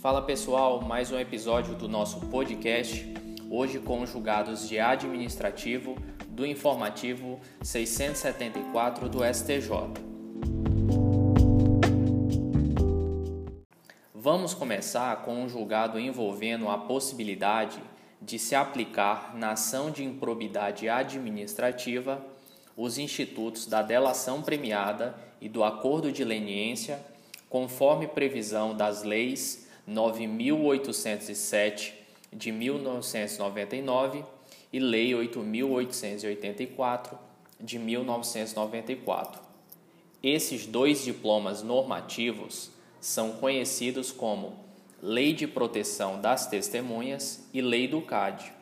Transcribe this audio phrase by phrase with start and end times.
[0.00, 3.04] Fala pessoal, mais um episódio do nosso podcast,
[3.50, 5.96] hoje com os julgados de administrativo
[6.28, 9.70] do informativo 674 do STJ.
[14.14, 17.82] Vamos começar com um julgado envolvendo a possibilidade
[18.22, 22.24] de se aplicar na ação de improbidade administrativa
[22.76, 27.04] os institutos da delação premiada e do acordo de leniência,
[27.50, 31.94] conforme previsão das leis 9807
[32.30, 34.22] de 1999
[34.70, 37.18] e Lei 8884
[37.58, 39.40] de 1994.
[40.22, 42.70] Esses dois diplomas normativos
[43.00, 44.58] são conhecidos como
[45.02, 48.52] Lei de Proteção das Testemunhas e Lei do CAD.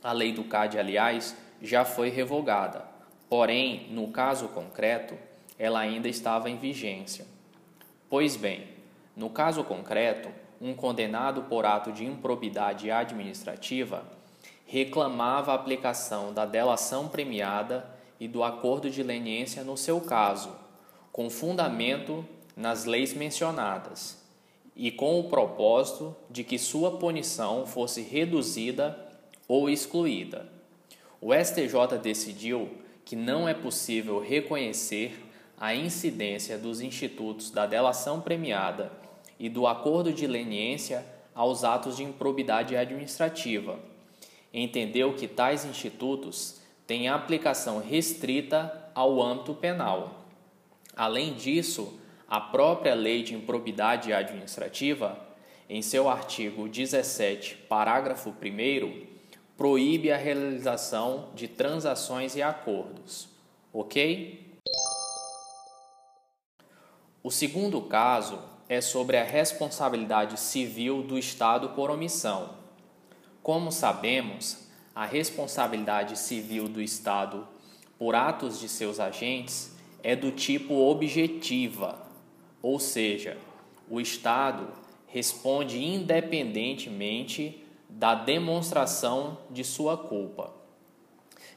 [0.00, 2.84] A Lei do CAD, aliás, já foi revogada,
[3.28, 5.18] porém, no caso concreto,
[5.58, 7.26] ela ainda estava em vigência.
[8.08, 8.68] Pois bem,
[9.16, 10.28] no caso concreto,
[10.62, 14.04] um condenado por ato de improbidade administrativa
[14.64, 17.84] reclamava a aplicação da delação premiada
[18.20, 20.54] e do acordo de leniência no seu caso,
[21.10, 22.24] com fundamento
[22.56, 24.22] nas leis mencionadas
[24.76, 28.96] e com o propósito de que sua punição fosse reduzida
[29.48, 30.46] ou excluída.
[31.20, 32.70] O STJ decidiu
[33.04, 35.26] que não é possível reconhecer
[35.58, 39.01] a incidência dos institutos da delação premiada
[39.42, 41.04] e do acordo de leniência
[41.34, 43.76] aos atos de improbidade administrativa.
[44.54, 50.28] Entendeu que tais institutos têm aplicação restrita ao âmbito penal.
[50.94, 55.18] Além disso, a própria Lei de Improbidade Administrativa,
[55.68, 59.06] em seu artigo 17, parágrafo 1,
[59.56, 63.28] proíbe a realização de transações e acordos.
[63.72, 64.60] Ok?
[67.24, 72.54] O segundo caso é sobre a responsabilidade civil do Estado por omissão.
[73.42, 77.46] Como sabemos, a responsabilidade civil do Estado
[77.98, 82.00] por atos de seus agentes é do tipo objetiva,
[82.62, 83.36] ou seja,
[83.90, 84.66] o Estado
[85.06, 90.50] responde independentemente da demonstração de sua culpa.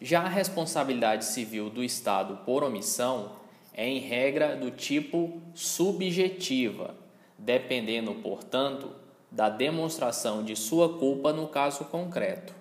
[0.00, 3.36] Já a responsabilidade civil do Estado por omissão
[3.72, 7.03] é, em regra, do tipo subjetiva,
[7.38, 8.90] dependendo, portanto,
[9.30, 12.54] da demonstração de sua culpa no caso concreto.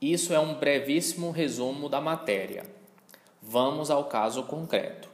[0.00, 2.64] Isso é um brevíssimo resumo da matéria.
[3.40, 5.08] Vamos ao caso concreto.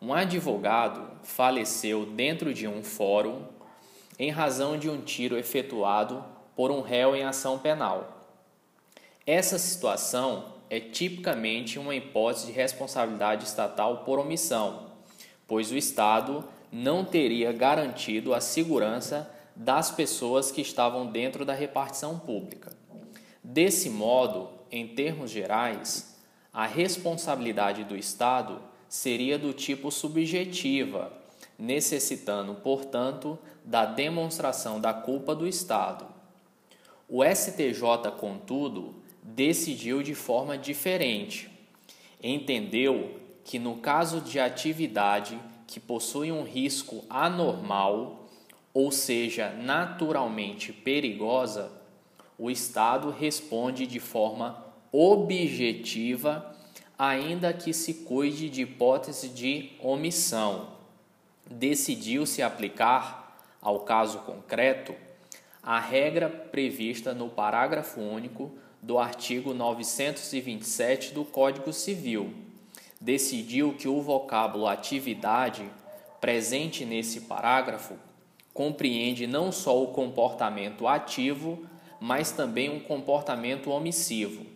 [0.00, 3.42] Um advogado faleceu dentro de um fórum
[4.18, 6.24] em razão de um tiro efetuado
[6.56, 8.28] por um réu em ação penal.
[9.26, 14.90] Essa situação é tipicamente uma hipótese de responsabilidade estatal por omissão,
[15.46, 22.18] pois o Estado não teria garantido a segurança das pessoas que estavam dentro da repartição
[22.18, 22.72] pública.
[23.44, 26.18] Desse modo, em termos gerais,
[26.50, 31.12] a responsabilidade do Estado seria do tipo subjetiva,
[31.58, 36.06] necessitando, portanto, da demonstração da culpa do Estado.
[37.06, 41.50] O STJ, contudo, decidiu de forma diferente.
[42.22, 45.38] Entendeu que, no caso de atividade
[45.72, 48.28] que possui um risco anormal,
[48.74, 51.72] ou seja, naturalmente perigosa,
[52.38, 54.62] o Estado responde de forma
[54.92, 56.54] objetiva,
[56.98, 60.72] ainda que se cuide de hipótese de omissão.
[61.50, 64.94] Decidiu-se aplicar, ao caso concreto,
[65.62, 72.51] a regra prevista no parágrafo único do artigo 927 do Código Civil
[73.02, 75.68] decidiu que o vocábulo atividade
[76.20, 77.94] presente nesse parágrafo
[78.54, 81.66] compreende não só o comportamento ativo,
[81.98, 84.46] mas também um comportamento omissivo.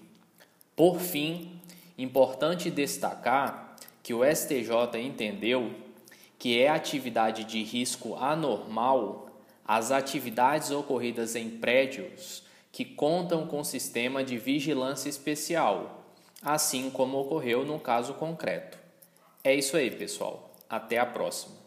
[0.77, 1.61] Por fim,
[1.99, 5.73] importante destacar que o STJ entendeu
[6.39, 9.27] que é atividade de risco anormal
[9.67, 16.06] as atividades ocorridas em prédios que contam com sistema de vigilância especial,
[16.43, 18.79] assim como ocorreu no caso concreto.
[19.43, 20.55] É isso aí, pessoal.
[20.69, 21.66] Até a próxima.